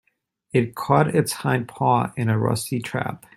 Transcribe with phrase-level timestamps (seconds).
[0.51, 3.27] It caught its hind paw in a rusty trap.